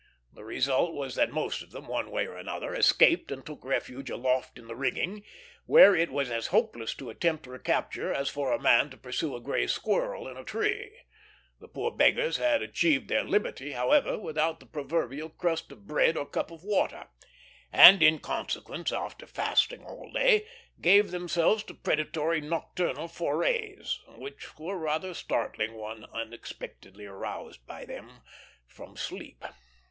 The 0.33 0.43
result 0.43 0.95
was 0.95 1.13
that 1.13 1.29
most 1.29 1.61
of 1.61 1.69
them, 1.69 1.87
one 1.87 2.09
way 2.09 2.25
or 2.25 2.35
another, 2.35 2.73
escaped 2.73 3.31
and 3.31 3.45
took 3.45 3.63
refuge 3.63 4.09
aloft 4.09 4.57
in 4.57 4.65
the 4.65 4.75
rigging, 4.75 5.23
where 5.67 5.95
it 5.95 6.09
was 6.11 6.31
as 6.31 6.47
hopeless 6.47 6.95
to 6.95 7.11
attempt 7.11 7.45
recapture 7.45 8.11
as 8.11 8.27
for 8.27 8.51
a 8.51 8.59
man 8.59 8.89
to 8.89 8.97
pursue 8.97 9.35
a 9.35 9.39
gray 9.39 9.67
squirrel 9.67 10.27
in 10.27 10.37
a 10.37 10.43
tree. 10.43 10.97
The 11.59 11.67
poor 11.67 11.91
beggars 11.91 12.37
had 12.37 12.63
achieved 12.63 13.09
their 13.09 13.23
liberty, 13.23 13.73
however, 13.73 14.17
without 14.17 14.59
the 14.59 14.65
proverbial 14.65 15.29
crust 15.29 15.71
of 15.71 15.85
bread 15.85 16.17
or 16.17 16.25
cup 16.25 16.49
of 16.49 16.63
water; 16.63 17.05
and 17.71 18.01
in 18.01 18.17
consequence, 18.17 18.91
after 18.91 19.27
fasting 19.27 19.83
all 19.85 20.11
day, 20.11 20.47
gave 20.81 21.11
themselves 21.11 21.61
to 21.65 21.75
predatory 21.75 22.41
nocturnal 22.41 23.07
forays, 23.07 23.99
which 24.17 24.57
were 24.57 24.79
rather 24.79 25.13
startling 25.13 25.75
when 25.79 26.05
unexpectedly 26.05 27.05
aroused 27.05 27.63
by 27.67 27.85
them 27.85 28.21
from 28.65 28.97
sleep. 28.97 29.45